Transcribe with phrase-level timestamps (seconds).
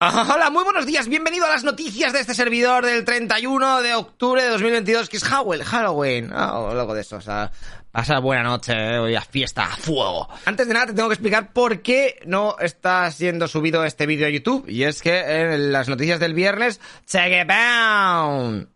[0.00, 4.40] Hola, muy buenos días, bienvenido a las noticias de este servidor del 31 de octubre
[4.40, 7.50] de 2022, que es Halloween, Halloween, oh, loco de esto, o sea,
[7.90, 10.28] pasa buena noche, eh, hoy a fiesta, a fuego.
[10.44, 14.28] Antes de nada te tengo que explicar por qué no está siendo subido este vídeo
[14.28, 18.68] a YouTube, y es que en las noticias del viernes, check it.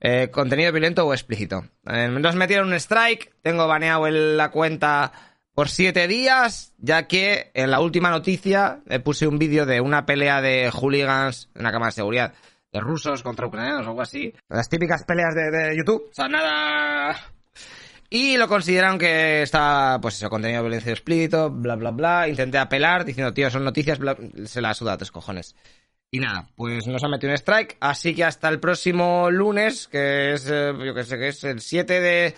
[0.00, 1.66] Eh, contenido violento o explícito.
[1.86, 5.12] Eh, nos metieron un strike, tengo baneado en la cuenta
[5.58, 10.06] por siete días, ya que en la última noticia eh, puse un vídeo de una
[10.06, 12.32] pelea de hooligans en la cámara de seguridad
[12.70, 14.32] de rusos contra ucranianos o algo así.
[14.48, 16.10] Las típicas peleas de, YouTube.
[16.12, 17.16] ¡Son nada!
[18.08, 22.28] Y lo consideraron que está, pues eso, contenido de violencia explícito, bla, bla, bla.
[22.28, 23.98] Intenté apelar diciendo, tío, son noticias,
[24.44, 25.56] se la suda a tus cojones.
[26.12, 30.34] Y nada, pues nos ha metido un strike, así que hasta el próximo lunes, que
[30.34, 32.34] es, eh, yo que sé, que es el 7 de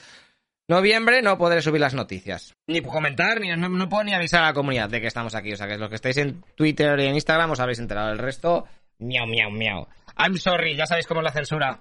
[0.71, 2.55] noviembre no podré subir las noticias.
[2.67, 5.53] Ni comentar, ni no, puedo ni avisar a la comunidad de que estamos aquí.
[5.53, 8.11] O sea, que los que estáis en Twitter y en Instagram os habéis enterado.
[8.11, 8.67] El resto,
[8.99, 9.87] miau, miau, miau.
[10.17, 11.81] I'm sorry, ya sabéis cómo es la censura.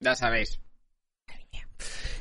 [0.00, 0.60] Ya sabéis.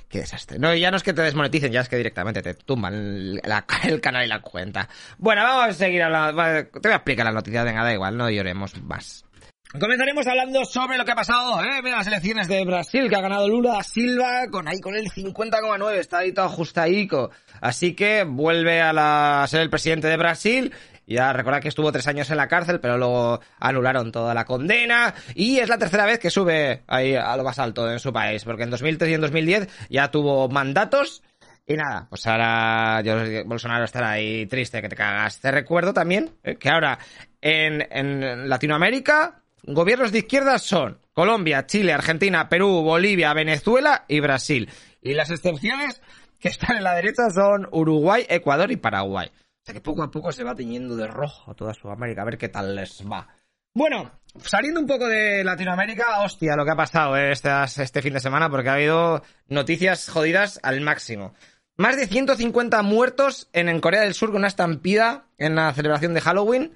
[0.07, 0.59] Qué desastre.
[0.59, 3.41] No, ya no es que te desmoneticen, ya es que directamente te tumban el,
[3.83, 4.87] el canal y la cuenta.
[5.17, 6.41] Bueno, vamos a seguir hablando.
[6.71, 9.25] Te voy a explicar la noticia, venga, da igual, no lloremos más.
[9.71, 11.81] Comenzaremos hablando sobre lo que ha pasado, ¿eh?
[11.83, 15.93] Mira las elecciones de Brasil, que ha ganado Lula Silva con ahí con el 50,9,
[15.95, 17.31] está ahí todo ajustadico.
[17.59, 20.71] Así que vuelve a, la, ser el presidente de Brasil.
[21.07, 25.13] Ya recordad que estuvo tres años en la cárcel, pero luego anularon toda la condena.
[25.33, 28.45] Y es la tercera vez que sube ahí a lo más alto en su país,
[28.45, 31.21] porque en 2003 y en 2010 ya tuvo mandatos.
[31.67, 35.41] Y nada, pues ahora yo, Bolsonaro estará ahí triste que te cagas.
[35.41, 36.97] Te recuerdo también eh, que ahora
[37.41, 44.69] en, en Latinoamérica Gobiernos de izquierda son Colombia, Chile, Argentina, Perú, Bolivia, Venezuela y Brasil.
[45.01, 46.01] Y las excepciones
[46.39, 49.27] que están en la derecha son Uruguay, Ecuador y Paraguay.
[49.27, 52.37] O sea que poco a poco se va teñiendo de rojo toda Sudamérica, a ver
[52.37, 53.27] qué tal les va.
[53.73, 54.11] Bueno,
[54.43, 58.49] saliendo un poco de Latinoamérica, hostia, lo que ha pasado este, este fin de semana,
[58.49, 61.33] porque ha habido noticias jodidas al máximo.
[61.75, 66.13] Más de 150 muertos en, en Corea del Sur con una estampida en la celebración
[66.13, 66.75] de Halloween.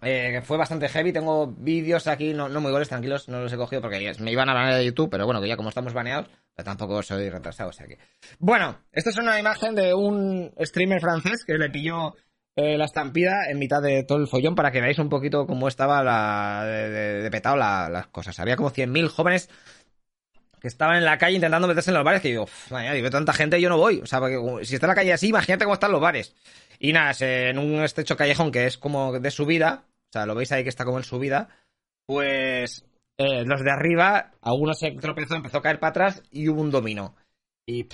[0.00, 3.82] Eh, fue bastante heavy, tengo vídeos aquí, no, muy goles, tranquilos, no los he cogido
[3.82, 6.64] porque me iban a banear de YouTube, pero bueno, que ya como estamos baneados, pero
[6.64, 7.98] tampoco soy retrasado, o sea que...
[8.38, 12.14] Bueno, esta es una imagen de un streamer francés que le pilló
[12.54, 15.68] eh, la estampida en mitad de todo el follón para que veáis un poquito cómo
[15.68, 18.38] estaba la, de, petado las cosas.
[18.40, 19.48] Había como 100.000 jóvenes
[20.60, 23.32] que estaban en la calle intentando meterse en los bares, que digo, vaya, digo, tanta
[23.32, 24.00] gente yo no voy.
[24.00, 26.34] O sea, porque si está en la calle así, imagínate cómo están los bares.
[26.80, 30.52] Y nada, en un estrecho callejón que es como de subida, o sea, lo veis
[30.52, 31.48] ahí que está como en subida,
[32.06, 32.84] pues
[33.18, 36.70] eh, los de arriba, algunos se tropezó, empezó a caer para atrás y hubo un
[36.70, 37.14] dominó.
[37.66, 37.86] Y,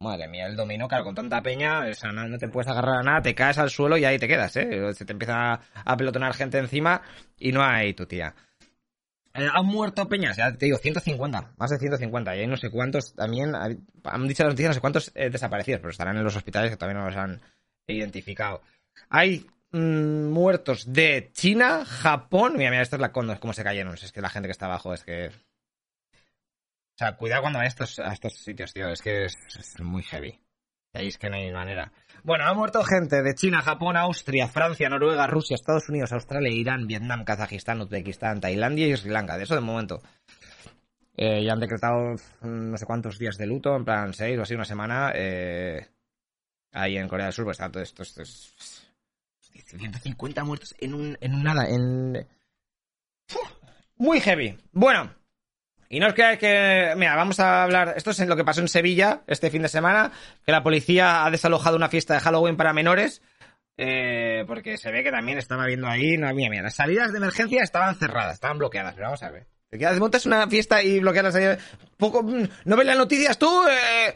[0.00, 3.02] madre mía, el dominó, claro, con tanta peña, o sea, no, te puedes agarrar a
[3.02, 4.92] nada, te caes al suelo y ahí te quedas, ¿eh?
[4.94, 7.02] Se te empieza a pelotonar gente encima
[7.38, 8.34] y no hay tu tía.
[9.34, 12.70] Eh, han muerto peñas, ya te digo, 150, más de 150, y hay no sé
[12.70, 16.34] cuántos también, han dicho las noticias no sé cuántos eh, desaparecidos, pero estarán en los
[16.34, 17.40] hospitales que todavía no los han
[17.86, 18.62] identificado.
[19.10, 22.54] Hay Mm, muertos de China, Japón.
[22.56, 23.94] Mira, mira, esta es la condo, cómo se cayeron.
[23.94, 25.28] Es que la gente que está abajo es que.
[25.28, 28.88] O sea, cuidado cuando a estos, a estos sitios, tío.
[28.88, 29.36] Es que es,
[29.80, 30.40] muy heavy.
[30.94, 31.92] Ahí es que no hay manera.
[32.22, 36.86] Bueno, ha muerto gente de China, Japón, Austria, Francia, Noruega, Rusia, Estados Unidos, Australia, Irán,
[36.86, 39.36] Vietnam, Kazajistán, Uzbekistán, Tailandia y Sri Lanka.
[39.36, 40.00] De eso de momento.
[41.18, 44.42] Eh, ya han decretado mm, no sé cuántos días de luto, en plan seis o
[44.42, 45.12] así, una semana.
[45.14, 45.86] Eh,
[46.72, 48.85] ahí en Corea del Sur, pues está todo esto, esto es
[49.64, 52.26] 150 muertos en un, en un nada, en...
[53.96, 54.58] Muy heavy.
[54.72, 55.14] Bueno,
[55.88, 56.94] y no os creáis que...
[56.96, 57.94] Mira, vamos a hablar...
[57.96, 60.12] Esto es lo que pasó en Sevilla este fin de semana,
[60.44, 63.22] que la policía ha desalojado una fiesta de Halloween para menores,
[63.76, 66.16] eh, porque se ve que también estaba viendo ahí...
[66.16, 69.46] No, mira, mira, las salidas de emergencia estaban cerradas, estaban bloqueadas, pero vamos a ver.
[69.70, 71.58] Te montas una fiesta y bloqueas las salidas...
[71.96, 72.22] Poco...
[72.22, 73.48] ¿No ves las noticias tú?
[73.68, 74.14] Eh,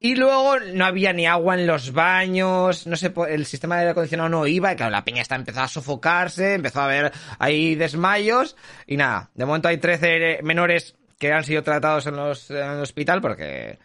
[0.00, 3.90] y luego no había ni agua en los baños, no sé, el sistema de aire
[3.92, 7.74] acondicionado no iba, y claro, la peña está empezó a sofocarse, empezó a haber ahí
[7.74, 8.56] desmayos,
[8.86, 12.80] y nada, de momento hay 13 menores que han sido tratados en, los, en el
[12.80, 13.78] hospital porque,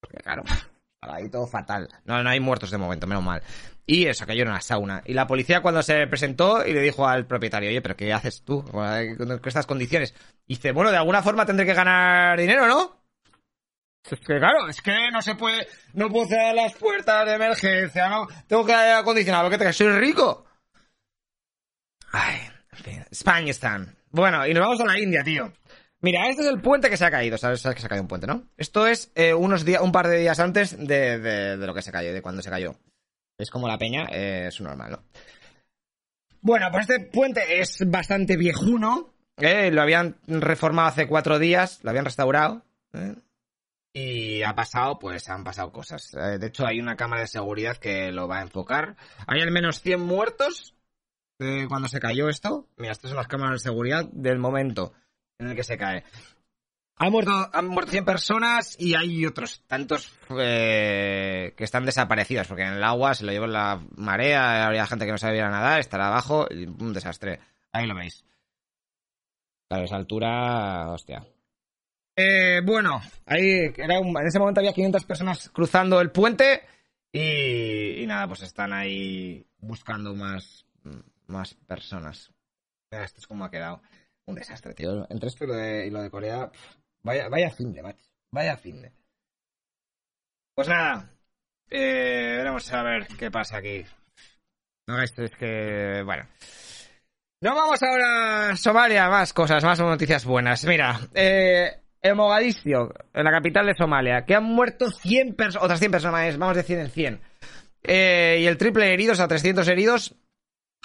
[0.00, 0.44] porque claro,
[1.00, 1.88] ahí todo fatal.
[2.04, 3.42] No, no hay muertos de momento, menos mal.
[3.84, 5.02] Y eso, cayó en una sauna.
[5.04, 8.42] Y la policía cuando se presentó y le dijo al propietario, oye, pero ¿qué haces
[8.44, 10.14] tú con estas condiciones?
[10.46, 13.01] Dice, bueno, de alguna forma tendré que ganar dinero, ¿no?
[14.10, 18.08] Es que claro, es que no se puede, no puedo cerrar las puertas de emergencia,
[18.08, 20.44] no, tengo que acondicionar, porque te soy rico.
[22.10, 22.40] Ay,
[22.72, 23.96] en fin, España están.
[24.10, 25.52] Bueno, y nos vamos a la India, tío.
[26.00, 27.62] Mira, este es el puente que se ha caído, ¿sabes?
[27.62, 28.48] que se ha caído un puente, ¿no?
[28.56, 31.92] Esto es eh, unos días, un par de días antes de, de, lo que se
[31.92, 32.74] cayó, de cuando se cayó.
[33.38, 35.04] Es como la peña, eh, es normal, ¿no?
[36.40, 39.14] Bueno, pues este puente es bastante viejuno.
[39.36, 39.70] ¿eh?
[39.70, 42.64] Lo habían reformado hace cuatro días, lo habían restaurado.
[42.92, 43.14] ¿eh?
[43.94, 46.14] Y ha pasado, pues han pasado cosas.
[46.14, 48.96] Eh, de hecho, hay una cámara de seguridad que lo va a enfocar.
[49.26, 50.74] Hay al menos 100 muertos
[51.38, 52.68] de cuando se cayó esto.
[52.76, 54.94] Mira, estas son las cámaras de seguridad del momento
[55.38, 56.04] en el que se cae.
[56.96, 62.62] Han muerto, han muerto 100 personas y hay otros tantos eh, que están desaparecidos porque
[62.62, 66.06] en el agua se lo llevó la marea, había gente que no sabía nadar, estará
[66.06, 67.40] abajo, y un desastre.
[67.72, 68.24] Ahí lo veis.
[69.70, 71.26] A esa altura, hostia.
[72.16, 76.62] Eh, bueno, ahí era un- en ese momento había 500 personas cruzando el puente
[77.12, 80.66] y, nada, pues están ahí buscando más,
[81.26, 82.30] más personas.
[82.90, 83.82] Esto es como ha quedado.
[84.26, 85.06] Un desastre, tío.
[85.10, 86.50] Entre esto y lo de, Corea,
[87.02, 88.04] vaya, vaya fin de, macho.
[88.30, 88.92] Vaya fin de.
[90.54, 91.10] Pues nada,
[91.70, 93.84] eh, veremos a ver qué pasa aquí.
[94.86, 96.28] No, esto es que, bueno.
[97.40, 100.64] No vamos ahora a Somalia, más cosas, más noticias buenas.
[100.64, 105.78] Mira, eh, en Mogadiscio, en la capital de Somalia, que han muerto 100 personas, otras
[105.78, 107.20] 100 personas, vamos a decir en 100.
[107.84, 110.14] Eh, y el triple heridos, a 300 heridos,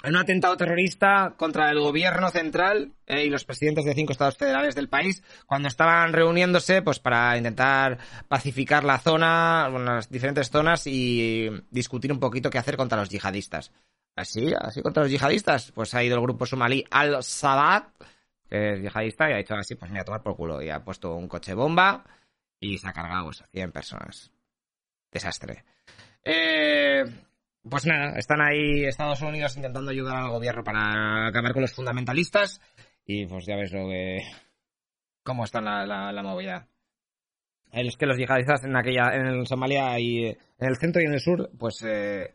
[0.04, 4.36] en un atentado terrorista contra el gobierno central eh, y los presidentes de cinco estados
[4.36, 7.98] federales del país cuando estaban reuniéndose pues para intentar
[8.28, 13.08] pacificar la zona, bueno, las diferentes zonas y discutir un poquito qué hacer contra los
[13.08, 13.72] yihadistas.
[14.14, 18.06] Así, así contra los yihadistas, pues ha ido el grupo somalí Al-Sabat, que
[18.50, 21.14] es yihadista, y ha dicho así, pues mira, a tomar por culo, y ha puesto
[21.14, 22.04] un coche bomba
[22.60, 24.30] y se ha cargado a 100 personas.
[25.10, 25.64] Desastre.
[26.24, 27.04] Eh,
[27.68, 32.60] pues nada, están ahí Estados Unidos intentando ayudar al gobierno para acabar con los fundamentalistas
[33.04, 34.22] y pues ya ves lo que...
[35.22, 36.68] cómo está la, la, la movida.
[37.72, 41.20] Es que los yihadistas en aquella, en Somalia y en el centro y en el
[41.20, 42.34] sur, pues, eh,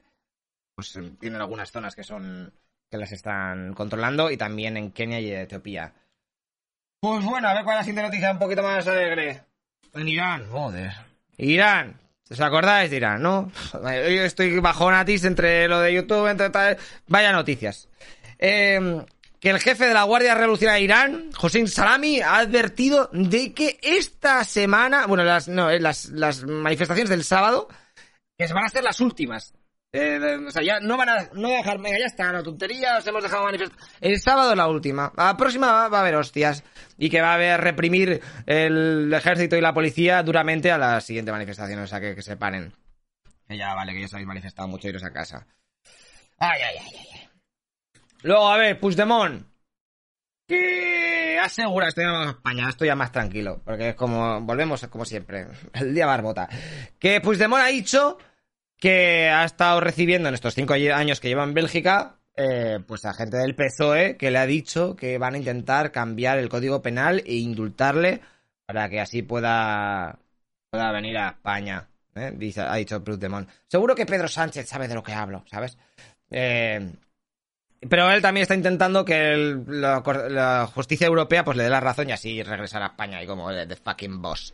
[0.75, 2.53] pues eh, tienen algunas zonas que son
[2.89, 5.95] que las están controlando y también en Kenia y Etiopía.
[7.03, 9.41] Pues bueno, a ver cuál es la siguiente noticia un poquito más alegre.
[9.93, 10.93] En Irán, joder.
[11.35, 11.99] Irán,
[12.31, 13.51] ¿os acordáis de Irán, no?
[13.83, 16.77] Hoy estoy bajonatis entre lo de YouTube, entre tal...
[17.07, 17.89] Vaya noticias.
[18.39, 19.03] Eh,
[19.37, 23.79] que el jefe de la Guardia Revolucionaria de Irán, Hossein Salami, ha advertido de que
[23.81, 27.67] esta semana, bueno, las, no, eh, las, las manifestaciones del sábado,
[28.37, 29.53] que van a ser las últimas.
[29.95, 33.05] Eh, o sea, ya no van a, no dejar, venga, ya está, la tontería, os
[33.05, 33.77] hemos dejado manifestar.
[34.01, 35.13] El sábado la última.
[35.15, 36.63] A la próxima va, a haber hostias.
[36.97, 41.31] Y que va a haber reprimir el ejército y la policía duramente a la siguiente
[41.31, 42.73] manifestación, o sea, que, que se paren.
[43.47, 45.45] Que ya vale, que ya os habéis manifestado mucho, iros a casa.
[46.39, 47.07] Ay, ay, ay, ay.
[47.13, 47.29] ay.
[48.23, 49.45] Luego, a ver, Puigdemont.
[50.47, 55.47] Que asegura, estoy en España, estoy ya más tranquilo, porque es como, volvemos como siempre,
[55.73, 56.49] el día barbota.
[56.97, 58.17] Que Puigdemont ha dicho
[58.83, 63.13] que ha estado recibiendo en estos cinco años que lleva en Bélgica, eh, pues a
[63.13, 67.23] gente del PSOE que le ha dicho que van a intentar cambiar el código penal
[67.25, 68.19] e indultarle
[68.65, 70.19] para que así pueda,
[70.69, 71.87] pueda venir a España.
[72.13, 72.37] ¿eh?
[72.57, 73.47] Ha dicho Puigdemont.
[73.69, 75.77] Seguro que Pedro Sánchez sabe de lo que hablo, ¿sabes?
[76.29, 76.85] Eh,
[77.89, 82.11] pero él también está intentando que la, justicia europea pues le dé la razón y
[82.11, 84.53] así regresar a España y como the fucking boss.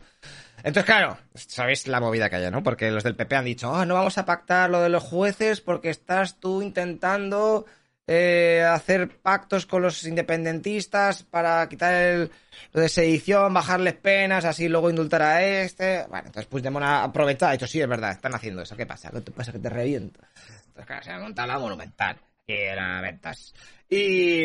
[0.62, 2.62] Entonces, claro, sabéis la movida que hay, ¿no?
[2.62, 5.60] Porque los del PP han dicho, oh, no vamos a pactar lo de los jueces
[5.60, 7.66] porque estás tú intentando
[8.06, 12.30] eh, hacer pactos con los independentistas para quitar el,
[12.72, 16.04] lo de sedición, bajarles penas, así luego indultar a este.
[16.08, 19.10] Bueno, entonces Puigdemont ha aprovechado, ha dicho, sí, es verdad, están haciendo eso, ¿qué pasa?
[19.10, 20.20] ¿Qué te pasa que te reviento?
[20.66, 22.16] Entonces, claro, se ha montado la monumental.
[22.46, 23.54] Y era ventas.
[23.88, 24.44] Y,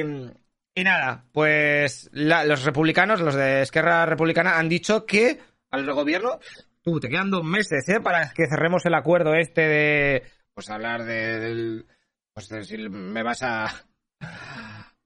[0.76, 5.40] y nada, pues los republicanos, los de Esquerra Republicana, han dicho que
[5.72, 6.40] al gobierno,
[6.82, 8.00] tú, te quedan dos meses, ¿eh?
[8.02, 11.86] Para que cerremos el acuerdo este de, pues hablar de, del,
[12.34, 13.70] pues de si me vas a,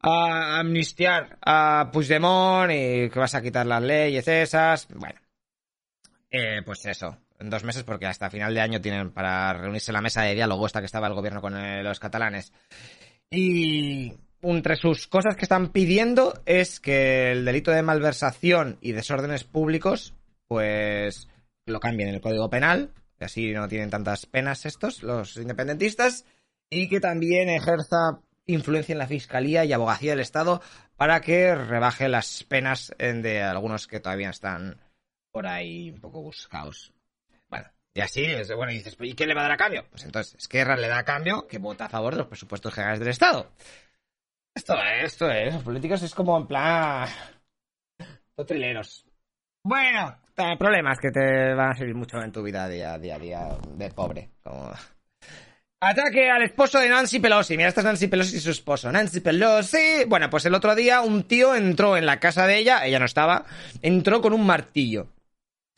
[0.01, 4.87] amnistiar a Puigdemont y que vas a quitar las leyes esas.
[4.93, 5.19] Bueno,
[6.29, 10.01] eh, pues eso, en dos meses porque hasta final de año tienen para reunirse la
[10.01, 12.53] mesa de diálogo esta que estaba el gobierno con eh, los catalanes.
[13.31, 19.43] Y entre sus cosas que están pidiendo es que el delito de malversación y desórdenes
[19.43, 20.15] públicos,
[20.49, 21.29] pues
[21.65, 26.25] lo cambien en el Código Penal, y así no tienen tantas penas estos, los independentistas,
[26.69, 30.61] y que también ejerza influencia en la Fiscalía y Abogacía del Estado
[30.97, 34.81] para que rebaje las penas en de algunos que todavía están
[35.31, 36.91] por ahí un poco buscados.
[37.47, 38.25] Bueno, y así,
[38.55, 39.85] bueno, y dices, ¿y qué le va a dar a cambio?
[39.91, 42.99] Pues entonces, Esquerra le da a cambio que vota a favor de los presupuestos generales
[42.99, 43.51] del Estado.
[44.55, 47.07] Esto es, esto es, los políticos es como en plan...
[48.35, 49.05] Totrileros.
[49.63, 52.97] Bueno, el problema es que te van a servir mucho en tu vida día, a
[52.97, 54.29] día de pobre.
[54.43, 54.71] Como...
[55.81, 57.55] Ataque al esposo de Nancy Pelosi.
[57.55, 58.91] Mira, esta es Nancy Pelosi y su esposo.
[58.91, 60.03] Nancy Pelosi.
[60.07, 63.05] Bueno, pues el otro día un tío entró en la casa de ella, ella no
[63.05, 63.45] estaba,
[63.81, 65.07] entró con un martillo.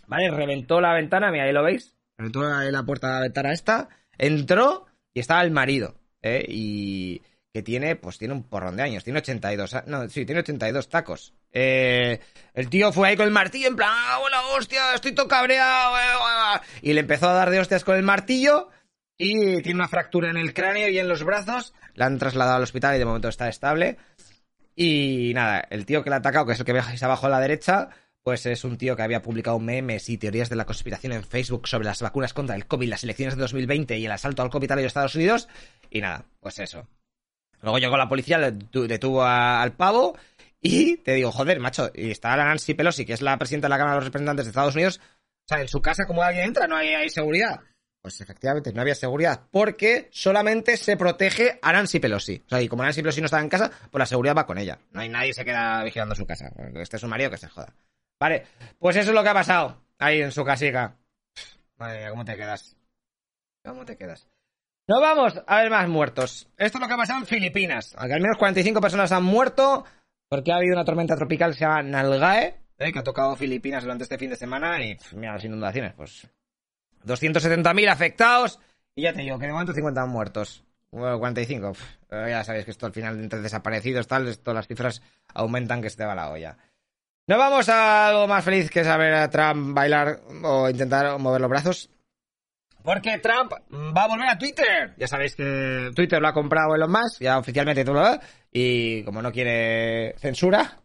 [0.08, 0.32] ¿Vale?
[0.32, 1.96] Reventó la ventana, mira, ahí lo veis.
[2.18, 3.90] Reventó la puerta de la ventana esta.
[4.18, 5.96] Entró y estaba el marido.
[6.22, 6.46] ¿eh?
[6.48, 7.22] Y
[7.54, 9.04] que tiene, pues tiene un porrón de años.
[9.04, 9.76] Tiene 82.
[9.88, 11.34] No, sí, tiene 82 tacos.
[11.52, 12.20] Eh,
[12.54, 14.94] el tío fue ahí con el martillo en plan, ¡ah, buena hostia!
[14.96, 15.98] Estoy todo cabreado.
[15.98, 18.70] Eh, y le empezó a dar de hostias con el martillo
[19.18, 21.74] y tiene una fractura en el cráneo y en los brazos.
[21.96, 23.98] La han trasladado al hospital y de momento está estable.
[24.76, 27.30] Y nada, el tío que le ha atacado, que es el que veis abajo a
[27.30, 27.90] la derecha,
[28.24, 31.68] pues es un tío que había publicado memes y teorías de la conspiración en Facebook
[31.68, 34.84] sobre las vacunas contra el COVID, las elecciones de 2020 y el asalto al Capitolio
[34.84, 35.50] de Estados Unidos.
[35.90, 36.88] Y nada, pues eso.
[37.62, 40.18] Luego llegó la policía, detuvo al pavo
[40.62, 43.70] y te digo, joder, macho, y está la Nancy Pelosi, que es la presidenta de
[43.70, 45.00] la Cámara de los Representantes de Estados Unidos.
[45.00, 47.62] O sea, en su casa, como alguien entra, no hay seguridad.
[48.02, 52.42] Pues efectivamente, no había seguridad, porque solamente se protege a Nancy Pelosi.
[52.46, 54.58] O sea, y como Nancy Pelosi no estaba en casa, pues la seguridad va con
[54.58, 54.80] ella.
[54.92, 56.52] No hay nadie se queda vigilando su casa.
[56.74, 57.76] Este es su marido que se joda.
[58.20, 58.48] Vale,
[58.80, 60.96] pues eso es lo que ha pasado ahí en su casica.
[61.78, 62.76] Madre mía, ¿cómo te quedas?
[63.64, 64.28] ¿Cómo te quedas?
[64.88, 66.48] Nos vamos a ver más muertos.
[66.58, 67.96] Esto es lo que ha pasado en Filipinas.
[67.98, 69.86] Al menos 45 personas han muerto
[70.28, 73.84] porque ha habido una tormenta tropical que se llama Nalgae, eh, que ha tocado Filipinas
[73.84, 76.28] durante este fin de semana y mira las inundaciones, pues
[77.06, 78.60] 270.000 afectados.
[78.96, 80.64] Y ya te digo que de momento 50 muertos.
[80.90, 81.74] 45.
[82.10, 85.02] ya sabéis que esto al final entre desaparecidos, tal, esto, las cifras
[85.34, 86.58] aumentan que se te va la olla.
[87.28, 91.50] Nos vamos a algo más feliz que saber a Trump bailar o intentar mover los
[91.50, 91.90] brazos.
[92.84, 94.94] Porque Trump va a volver a Twitter.
[94.98, 98.20] Ya sabéis que Twitter lo ha comprado Elon Musk, ya oficialmente todo.
[98.52, 100.80] Y como no quiere censura,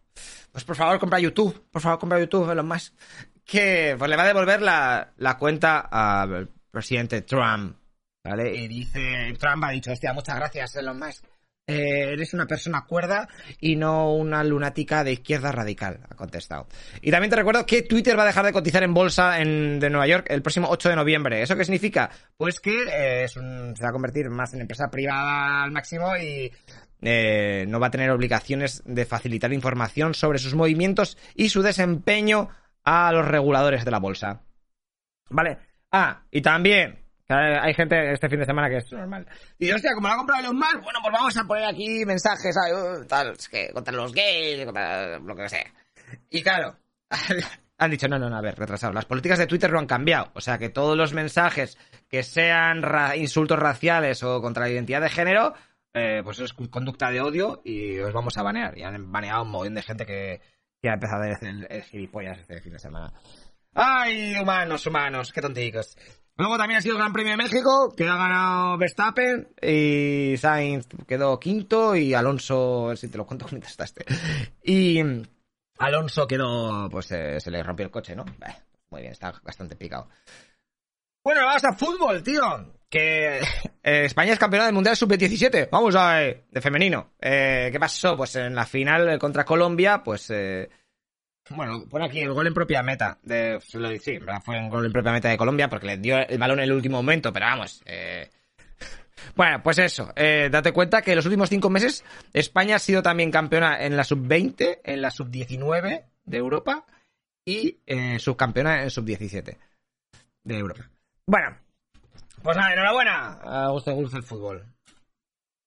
[0.53, 1.65] pues por favor compra YouTube.
[1.71, 2.95] Por favor compra YouTube Elon Musk
[3.47, 7.79] que pues, le va a devolver la, cuenta al presidente Trump,
[8.23, 8.55] ¿vale?
[8.55, 11.25] Y dice, Trump ha dicho, hostia, muchas gracias, Elon Musk.
[11.69, 16.69] Eh, eres una persona cuerda y no una lunática de izquierda radical, ha contestado.
[17.03, 19.91] Y también te recuerdo que Twitter va a dejar de cotizar en bolsa en, de
[19.91, 21.43] Nueva York el próximo 8 de noviembre.
[21.43, 22.09] ¿Eso qué significa?
[22.37, 26.53] Pues que eh, se va a convertir más en empresa privada al máximo y
[27.03, 32.49] eh, no va a tener obligaciones de facilitar información sobre sus movimientos y su desempeño
[32.85, 34.43] a los reguladores de la bolsa.
[35.31, 35.59] ¿Vale?
[35.91, 39.27] Ah, y también, hay gente este fin de semana que es normal.
[39.59, 42.57] Y hostia, como lo ha comprado Elon Musk, bueno, pues vamos a poner aquí mensajes,
[42.57, 45.67] uh, es que contra los gays, contra lo que sea.
[46.31, 46.77] Y claro,
[47.79, 48.93] han dicho, no, no, no, a ver, retrasado.
[48.93, 50.31] Las políticas de Twitter no han cambiado.
[50.35, 51.79] O sea que todos los mensajes
[52.09, 52.83] que sean
[53.17, 55.55] insultos raciales o contra la identidad de género,
[55.93, 58.77] eh, pues es conducta de odio y os vamos a banear.
[58.79, 60.41] Y han baneado un montón de gente que,
[60.89, 63.13] ha empezado a decir gilipollas este fin de semana.
[63.75, 65.33] ¡Ay, humanos, humanos!
[65.33, 65.97] ¡Qué tonticos!
[66.39, 70.87] Luego también ha sido el Gran Premio de México, que ha ganado Verstappen y Sainz
[71.07, 74.05] quedó quinto y Alonso, si te lo cuento, está este.
[74.63, 75.01] Y
[75.79, 78.25] Alonso quedó, pues eh, se le rompió el coche, ¿no?
[78.91, 80.09] muy bien, está bastante picado.
[81.25, 82.43] Bueno, vamos a fútbol, tío.
[82.89, 83.39] Que
[83.83, 85.69] eh, España es campeona del Mundial Sub-17.
[85.73, 87.15] Vamos a ver, de femenino.
[87.21, 88.17] Eh, ¿Qué pasó?
[88.17, 90.31] Pues en la final contra Colombia, pues...
[91.51, 93.19] Eh, bueno, pone aquí el gol en propia meta.
[93.23, 96.39] De, lo sí, fue un gol en propia meta de Colombia porque le dio el
[96.39, 97.83] balón en el último momento, pero vamos.
[99.35, 100.13] Bueno, pues eso.
[100.15, 104.05] date cuenta que en los últimos cinco meses España ha sido también campeona en la
[104.05, 106.87] sub-20, en la sub-19 de Europa
[107.45, 107.79] y
[108.19, 109.57] subcampeona en sub-17
[110.45, 110.89] de Europa.
[111.27, 111.57] Bueno,
[112.43, 114.65] pues nada, enhorabuena a gusto fútbol.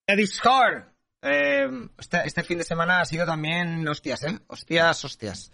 [0.08, 0.86] El Discord.
[1.22, 4.40] Eh, este, fin de semana ha sido también hostias, ¿eh?
[4.48, 5.52] Hostias, hostias.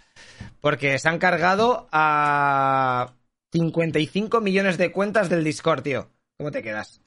[0.61, 3.13] Porque se han cargado a
[3.51, 6.09] 55 millones de cuentas del Discord, tío.
[6.37, 7.01] ¿Cómo te quedas?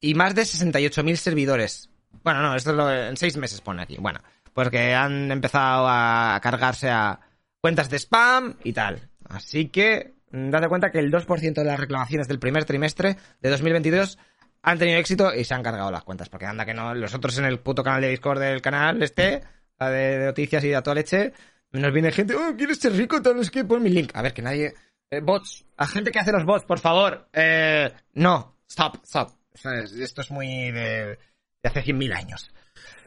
[0.00, 1.90] Y más de 68.000 servidores.
[2.22, 3.96] Bueno, no, esto es lo, en seis meses pone aquí.
[3.98, 4.20] Bueno,
[4.52, 7.20] porque han empezado a cargarse a
[7.60, 9.08] cuentas de spam y tal.
[9.28, 14.18] Así que date cuenta que el 2% de las reclamaciones del primer trimestre de 2022
[14.62, 16.28] han tenido éxito y se han cargado las cuentas.
[16.28, 19.42] Porque anda que no, los otros en el puto canal de Discord del canal este,
[19.78, 21.32] la de, noticias y de a toda leche,
[21.72, 23.20] nos viene gente, oh, ¿quieres ser rico?
[23.20, 24.12] Tal, es que pon mi link.
[24.14, 24.74] A ver, que nadie...
[25.10, 27.28] Eh, bots, a gente que hace los bots, por favor.
[27.32, 29.30] Eh, no, stop, stop.
[29.52, 31.18] Esto es muy de,
[31.62, 32.50] de hace 100.000 años.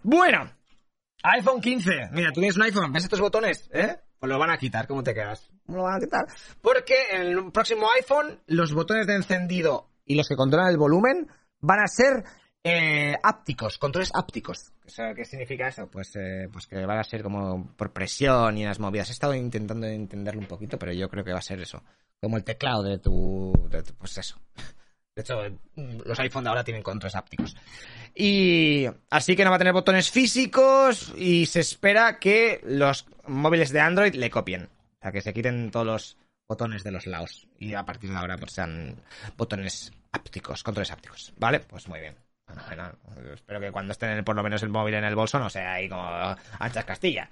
[0.03, 0.51] Bueno,
[1.23, 2.09] iPhone 15.
[2.11, 3.69] Mira, tú tienes un iPhone, ¿ves estos botones?
[3.73, 3.97] ¿Eh?
[4.19, 5.49] Pues lo van a quitar, ¿cómo te quedas?
[5.67, 6.25] lo van a quitar?
[6.61, 11.27] Porque en el próximo iPhone los botones de encendido y los que controlan el volumen
[11.65, 12.23] van a ser
[12.63, 14.71] eh, ápticos, controles ápticos.
[15.15, 15.87] ¿Qué significa eso?
[15.87, 19.09] Pues, eh, pues que van a ser como por presión y las movidas.
[19.09, 21.83] He estado intentando entenderlo un poquito, pero yo creo que va a ser eso.
[22.21, 23.67] Como el teclado de tu...
[23.69, 24.39] De tu pues eso.
[25.15, 25.41] De hecho,
[25.75, 27.55] los iPhone de ahora tienen controles ápticos.
[28.13, 33.71] Y así que no va a tener botones físicos y se espera que los móviles
[33.71, 34.63] de Android le copien.
[34.65, 36.17] O sea, que se quiten todos los
[36.47, 37.47] botones de los lados.
[37.59, 38.95] Y a partir de ahora pues sean
[39.37, 41.33] botones ápticos, controles ápticos.
[41.37, 41.59] ¿Vale?
[41.61, 42.15] Pues muy bien.
[43.33, 45.89] Espero que cuando estén por lo menos el móvil en el bolso no sea ahí
[45.89, 46.05] como
[46.59, 47.29] anchas Castilla.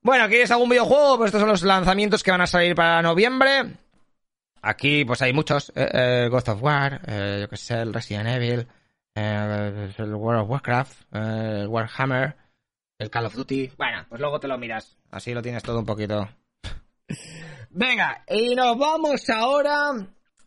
[0.00, 1.16] Bueno, ¿quieres algún videojuego?
[1.16, 3.74] Pues estos son los lanzamientos que van a salir para noviembre.
[4.62, 5.70] Aquí pues hay muchos.
[5.74, 8.66] Eh, eh, Ghost of War, eh, yo que sé, el Resident Evil,
[9.14, 12.36] el World of Warcraft, el Warhammer,
[12.98, 13.72] el Call of Duty.
[13.76, 14.98] Bueno, pues luego te lo miras.
[15.10, 16.28] Así lo tienes todo un poquito.
[17.76, 19.92] Venga, y nos vamos ahora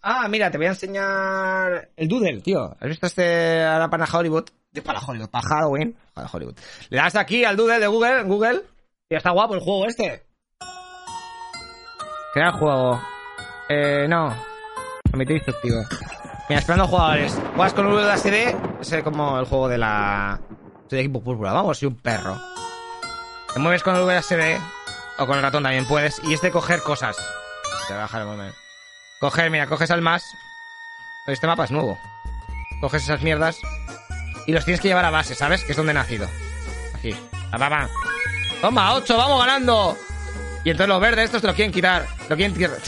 [0.01, 2.75] Ah, mira, te voy a enseñar el Doodle, tío.
[2.79, 4.45] ¿Has visto este ahora para Hollywood?
[4.85, 5.97] Para Hollywood, para Halloween.
[6.13, 6.55] Para Hollywood.
[6.89, 8.61] Le das aquí al Doodle de Google, Google,
[9.09, 10.23] y está guapo el juego este.
[12.33, 13.01] Crea juego.
[13.67, 14.33] Eh, no.
[15.11, 15.81] Comité instructivo.
[16.47, 17.37] Mira, esperando jugadores.
[17.55, 20.39] Juegas con un SD, es como el juego de la...
[20.89, 21.51] de equipo púrpura.
[21.51, 22.39] Vamos, y un perro.
[23.53, 24.57] Te mueves con el VSD,
[25.17, 27.17] o con el ratón también puedes, y es de coger cosas.
[27.87, 28.57] Te va a bajar el momento.
[29.19, 30.35] Coger, mira, coges al más.
[31.25, 31.99] Este mapa es nuevo.
[32.79, 33.59] Coges esas mierdas
[34.45, 35.63] y los tienes que llevar a base, ¿sabes?
[35.63, 36.27] Que es donde he nacido.
[36.95, 37.15] Aquí.
[38.61, 39.97] Toma, 8, vamos ganando.
[40.63, 42.05] Y entonces los verdes, estos te lo quieren quitar.
[42.29, 42.77] Lo quieren tirar.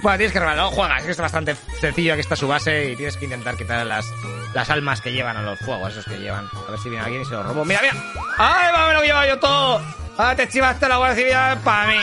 [0.00, 0.70] Bueno, tienes que robarlo.
[0.70, 2.12] juegas, es bastante sencillo.
[2.12, 4.06] Aquí está su base y tienes que intentar quitar las,
[4.54, 6.46] las almas que llevan a los fuegos, esos que llevan.
[6.68, 7.64] A ver si viene alguien y se lo robo.
[7.64, 7.94] Mira, mira.
[8.36, 10.07] ¡Ay, va, me lo llevo yo todo!
[10.20, 11.98] ¡Ah, te chivaste la Guardia Civil para mí!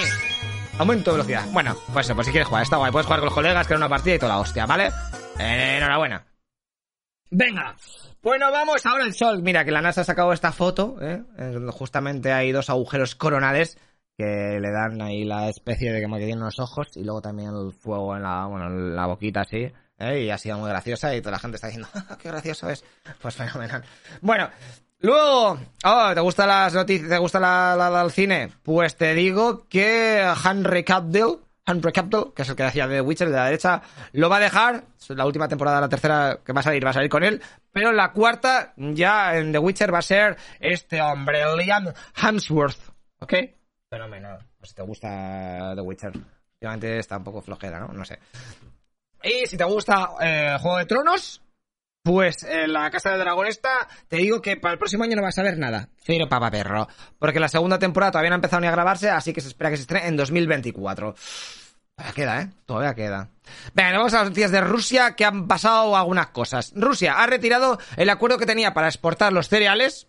[0.79, 1.45] Aumento de velocidad.
[1.51, 2.89] Bueno, pues eso, pues si quieres jugar, está guay.
[2.89, 4.89] Puedes jugar con los colegas, crear una partida y toda la hostia, ¿vale?
[5.37, 6.25] Eh, enhorabuena.
[7.29, 7.75] Venga.
[8.21, 9.41] Bueno, vamos ahora el sol.
[9.43, 11.23] Mira, que la NASA ha sacado esta foto, ¿eh?
[11.71, 13.77] Justamente hay dos agujeros coronales
[14.17, 17.49] que le dan ahí la especie de que me tienen los ojos y luego también
[17.49, 19.73] el fuego en la, bueno, en la boquita así.
[19.99, 20.21] ¿eh?
[20.23, 22.85] Y ha sido muy graciosa y toda la gente está diciendo, ah, qué gracioso es.
[23.21, 23.83] Pues fenomenal.
[24.21, 24.49] Bueno,
[25.05, 27.07] Luego, oh, ¿te gustan las noticias?
[27.07, 28.51] ¿Te gusta la, la, el cine?
[28.63, 33.29] Pues te digo que Henry Cavill, Henry Cavill, que es el que hacía de Witcher
[33.29, 34.83] de la derecha, lo va a dejar.
[35.09, 37.39] La última temporada, la tercera que va a salir, va a salir con él.
[37.71, 42.89] Pero la cuarta, ya en The Witcher, va a ser este hombre, Liam Hemsworth.
[43.19, 43.33] ¿Ok?
[43.87, 44.39] Fenomenal.
[44.57, 46.13] Pues si te gusta The Witcher.
[46.55, 47.89] Últimamente está un poco flojera, ¿no?
[47.89, 48.17] No sé.
[49.21, 51.43] Y si te gusta eh, Juego de Tronos,
[52.05, 55.23] pues en la Casa del Dragón esta, te digo que para el próximo año no
[55.23, 55.89] vas a ver nada.
[55.97, 56.87] Cero papa perro.
[57.17, 59.71] Porque la segunda temporada todavía no ha empezado ni a grabarse, así que se espera
[59.71, 61.15] que se estrene en 2024.
[61.95, 62.49] Todavía queda, ¿eh?
[62.67, 63.29] Todavía queda.
[63.73, 66.73] Venga, vamos a las noticias de Rusia, que han pasado algunas cosas.
[66.75, 70.07] Rusia ha retirado el acuerdo que tenía para exportar los cereales,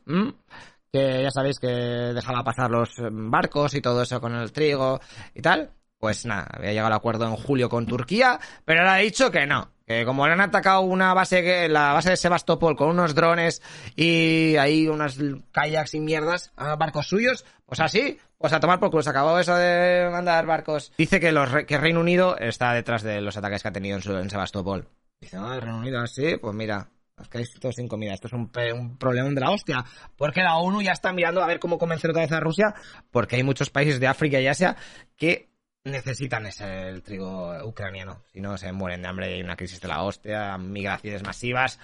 [0.92, 5.00] que ya sabéis que dejaba pasar los barcos y todo eso con el trigo
[5.34, 5.70] y tal.
[5.98, 9.46] Pues nada, había llegado al acuerdo en julio con Turquía, pero ahora ha dicho que
[9.46, 13.62] no, que como le han atacado una base, la base de Sebastopol con unos drones
[13.94, 15.16] y ahí unas
[15.52, 19.02] kayaks y mierdas a barcos suyos, pues así, pues a tomar por culo.
[19.02, 20.92] Se acabó eso de mandar barcos.
[20.98, 24.30] Dice que, los, que Reino Unido está detrás de los ataques que ha tenido en,
[24.30, 24.88] Sebastopol.
[25.20, 26.88] Dice, ah, Reino Unido así, pues mira,
[27.20, 28.12] es que hay todos sin comida.
[28.12, 29.84] Esto es un, un problema de la hostia.
[30.16, 32.74] Porque la ONU ya está mirando a ver cómo convencer otra vez a Rusia.
[33.12, 34.76] Porque hay muchos países de África y Asia
[35.16, 35.48] que
[35.86, 38.22] necesitan ese el trigo ucraniano.
[38.32, 41.78] Si no, se mueren de hambre y hay una crisis de la hostia, migraciones masivas.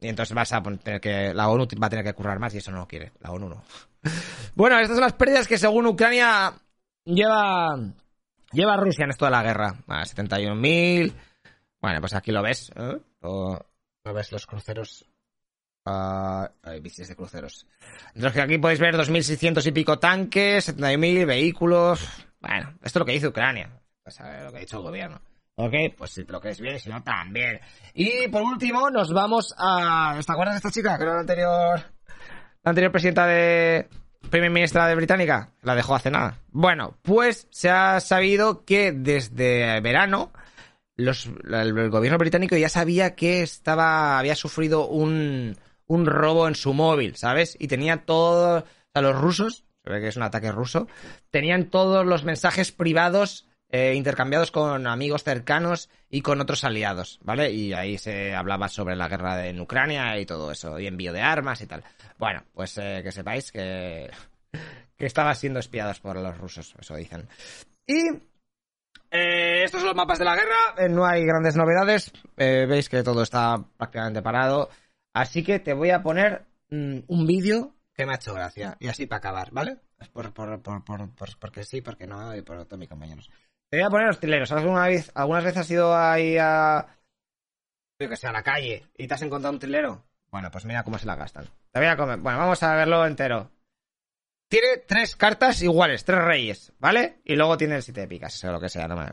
[0.00, 1.32] Y entonces vas a tener que.
[1.34, 3.12] La ONU va a tener que currar más y eso no lo quiere.
[3.20, 3.62] La ONU no.
[4.54, 6.52] bueno, estas son las pérdidas que según Ucrania
[7.04, 7.78] lleva.
[8.52, 9.74] Lleva Rusia en esto de la guerra.
[9.86, 11.12] 71.000.
[11.80, 12.70] Bueno, pues aquí lo ves.
[12.74, 12.98] ¿eh?
[13.22, 13.58] O,
[14.04, 15.04] lo ves los cruceros.
[15.84, 17.66] Uh, hay bicis de cruceros.
[18.14, 22.26] Entonces aquí podéis ver 2.600 y pico tanques, 71.000 vehículos.
[22.46, 23.70] Bueno, esto es lo que dice Ucrania.
[24.02, 25.20] Pues a ver lo que ha dicho el gobierno.
[25.56, 27.58] Ok, pues si te lo crees bien, si no, también.
[27.94, 30.18] Y por último, nos vamos a.
[30.24, 30.96] ¿Te acuerdas de esta chica?
[30.96, 31.80] Que era la anterior.
[32.62, 33.88] La anterior presidenta de.
[34.30, 35.50] Primer ministra de Británica.
[35.62, 36.38] La dejó hace nada.
[36.50, 40.32] Bueno, pues se ha sabido que desde verano.
[40.96, 44.18] El, gobierno británico ya sabía que estaba.
[44.18, 45.56] había sufrido un.
[45.86, 47.56] un robo en su móvil, ¿sabes?
[47.58, 48.62] Y tenía todos.
[48.62, 50.88] O sea, los rusos que es un ataque ruso,
[51.30, 57.50] tenían todos los mensajes privados eh, intercambiados con amigos cercanos y con otros aliados, ¿vale?
[57.50, 61.20] Y ahí se hablaba sobre la guerra en Ucrania y todo eso, y envío de
[61.20, 61.82] armas y tal.
[62.16, 64.08] Bueno, pues eh, que sepáis que,
[64.96, 67.28] que estaban siendo espiados por los rusos, eso dicen.
[67.86, 68.02] Y
[69.10, 73.22] eh, estos son los mapas de la guerra, no hay grandes novedades, veis que todo
[73.22, 74.70] está prácticamente parado,
[75.12, 78.76] así que te voy a poner mm, un vídeo que me ha hecho gracia.
[78.78, 79.78] Y así para acabar, ¿vale?
[80.12, 83.30] Por, por, por, por, porque sí, porque no, y por todos mis compañeros.
[83.70, 84.52] Te voy a poner los tileros.
[84.52, 86.86] ¿Alguna vez, algunas veces has ido ahí a,
[87.98, 90.04] Yo que sea a la calle y te has encontrado un trilero.
[90.30, 91.46] Bueno, pues mira cómo se la gastan.
[91.72, 92.18] Te voy a comer.
[92.18, 93.50] Bueno, vamos a verlo entero.
[94.48, 97.20] Tiene tres cartas iguales, tres reyes, ¿vale?
[97.24, 98.86] Y luego tiene el siete de picas, o lo que sea.
[98.86, 99.06] No me...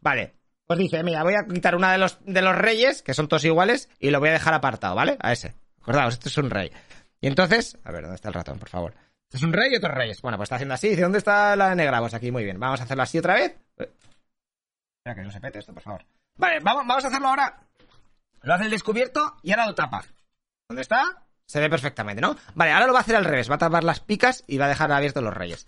[0.00, 0.34] Vale.
[0.66, 3.44] Pues dice, mira, voy a quitar una de los, de los reyes, que son todos
[3.44, 5.16] iguales, y lo voy a dejar apartado, ¿vale?
[5.20, 5.54] A ese.
[5.80, 6.72] Acordaos, este es un rey.
[7.20, 8.94] Y entonces, a ver, ¿dónde está el ratón, por favor?
[9.24, 10.22] Este es un rey y otros reyes.
[10.22, 10.88] Bueno, pues está haciendo así.
[10.88, 11.98] Dice, ¿dónde está la negra?
[12.00, 12.60] Pues aquí, muy bien.
[12.60, 13.56] Vamos a hacerlo así otra vez.
[13.76, 16.04] Espera que no se pete esto, por favor.
[16.36, 17.60] Vale, vamos, vamos a hacerlo ahora.
[18.42, 20.04] Lo hace el descubierto y ahora lo tapa.
[20.68, 21.26] ¿Dónde está?
[21.46, 22.36] Se ve perfectamente, ¿no?
[22.54, 23.50] Vale, ahora lo va a hacer al revés.
[23.50, 25.66] Va a tapar las picas y va a dejar abiertos los reyes.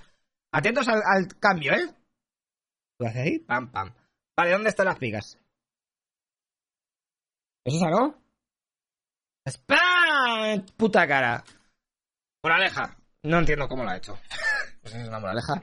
[0.52, 1.88] Atentos al, al cambio, ¿eh?
[2.98, 3.92] Lo hace ahí, pam, pam.
[4.36, 5.38] Vale, ¿dónde están las picas?
[7.64, 8.14] ¿Es esa, no?
[10.76, 11.44] Puta cara.
[12.42, 12.96] Moraleja.
[13.22, 14.18] No entiendo cómo lo ha hecho.
[14.80, 15.60] Pues es una moraleja.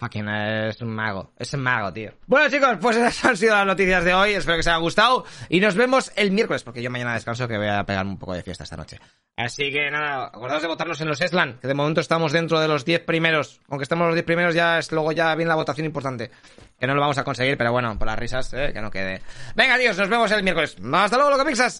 [0.00, 1.32] Fucking es un mago.
[1.36, 2.12] Es un mago, tío.
[2.26, 4.32] Bueno, chicos, pues esas han sido las noticias de hoy.
[4.32, 5.24] Espero que os haya gustado.
[5.50, 8.32] Y nos vemos el miércoles, porque yo mañana descanso que voy a pegarme un poco
[8.32, 8.98] de fiesta esta noche.
[9.36, 12.68] Así que nada, acordaos de votarnos en los Eslan, que de momento estamos dentro de
[12.68, 13.60] los 10 primeros.
[13.68, 16.30] Aunque estemos los 10 primeros, ya es luego ya viene la votación importante.
[16.78, 19.20] Que no lo vamos a conseguir, pero bueno, por las risas, eh, que no quede.
[19.54, 20.76] Venga, tíos, nos vemos el miércoles.
[20.92, 21.78] Hasta luego, loco pixas.